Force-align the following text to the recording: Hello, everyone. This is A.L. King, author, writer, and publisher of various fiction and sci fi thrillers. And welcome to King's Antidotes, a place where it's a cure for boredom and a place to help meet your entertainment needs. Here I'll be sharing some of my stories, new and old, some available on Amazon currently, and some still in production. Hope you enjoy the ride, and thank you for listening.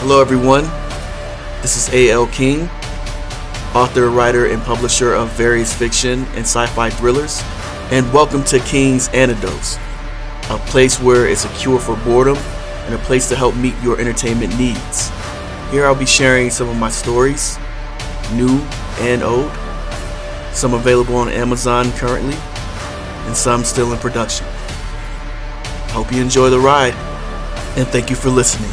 Hello, 0.00 0.20
everyone. 0.20 0.62
This 1.60 1.76
is 1.76 1.92
A.L. 1.92 2.28
King, 2.28 2.68
author, 3.74 4.10
writer, 4.10 4.46
and 4.46 4.62
publisher 4.62 5.12
of 5.12 5.28
various 5.32 5.74
fiction 5.74 6.20
and 6.36 6.46
sci 6.46 6.64
fi 6.66 6.88
thrillers. 6.88 7.42
And 7.90 8.10
welcome 8.12 8.44
to 8.44 8.60
King's 8.60 9.08
Antidotes, 9.08 9.76
a 10.50 10.58
place 10.66 11.00
where 11.00 11.26
it's 11.26 11.46
a 11.46 11.48
cure 11.48 11.80
for 11.80 11.96
boredom 12.04 12.36
and 12.86 12.94
a 12.94 12.98
place 12.98 13.28
to 13.30 13.34
help 13.34 13.56
meet 13.56 13.74
your 13.82 14.00
entertainment 14.00 14.56
needs. 14.56 15.10
Here 15.72 15.84
I'll 15.84 15.96
be 15.96 16.06
sharing 16.06 16.50
some 16.50 16.68
of 16.68 16.76
my 16.76 16.90
stories, 16.90 17.58
new 18.32 18.60
and 19.00 19.24
old, 19.24 19.50
some 20.54 20.74
available 20.74 21.16
on 21.16 21.28
Amazon 21.28 21.90
currently, 21.94 22.36
and 23.26 23.36
some 23.36 23.64
still 23.64 23.92
in 23.92 23.98
production. 23.98 24.46
Hope 25.88 26.12
you 26.12 26.22
enjoy 26.22 26.50
the 26.50 26.60
ride, 26.60 26.94
and 27.76 27.88
thank 27.88 28.10
you 28.10 28.16
for 28.16 28.30
listening. 28.30 28.70